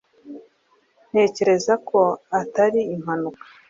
[1.09, 1.99] Ntekereza ko
[2.41, 3.43] atari impanuka